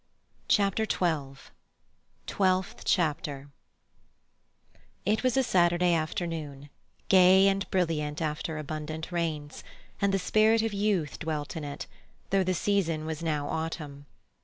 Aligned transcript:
Chapter 0.47 0.85
XII 0.85 1.51
Twelfth 2.25 2.85
Chapter 2.85 3.49
It 5.05 5.21
was 5.21 5.37
a 5.37 5.43
Saturday 5.43 5.93
afternoon, 5.93 6.71
gay 7.07 7.47
and 7.47 7.69
brilliant 7.69 8.19
after 8.19 8.57
abundant 8.57 9.11
rains, 9.11 9.63
and 10.01 10.11
the 10.11 10.17
spirit 10.17 10.63
of 10.63 10.73
youth 10.73 11.19
dwelt 11.19 11.55
in 11.55 11.63
it, 11.63 11.85
though 12.31 12.43
the 12.43 12.55
season 12.55 13.05
was 13.05 13.21
now 13.21 13.47
autumn. 13.47 14.07